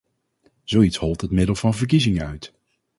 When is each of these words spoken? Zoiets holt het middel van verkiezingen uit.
Zoiets 0.63 0.97
holt 0.97 1.21
het 1.21 1.31
middel 1.31 1.55
van 1.55 1.73
verkiezingen 1.73 2.25
uit. 2.27 2.53